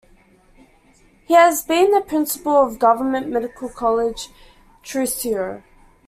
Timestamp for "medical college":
3.29-4.29